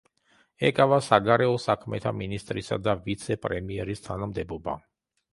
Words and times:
ეკავა 0.67 0.95
საგარეო 1.07 1.59
საქმეთა 1.65 2.13
მინისტრისა 2.21 2.77
და 2.87 2.95
ვიცე-პრემიერის 3.09 4.01
თანამდებობა. 4.07 4.75